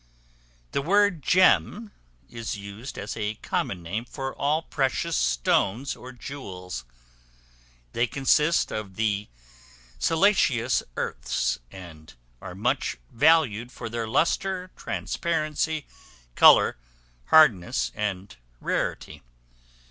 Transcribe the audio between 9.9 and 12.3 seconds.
siliceous earths; and